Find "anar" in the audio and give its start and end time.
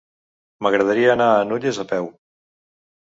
1.17-1.27